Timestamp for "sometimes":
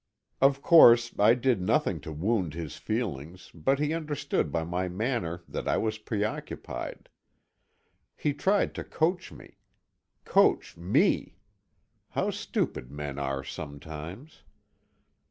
13.43-14.41